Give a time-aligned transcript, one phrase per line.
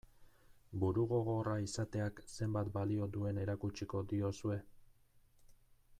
[0.83, 4.59] Burugogorra izateak zenbat balio duen erakutsiko diozue?